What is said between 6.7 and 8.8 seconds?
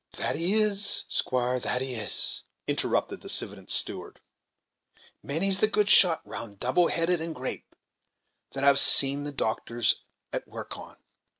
headed, and grape, that I've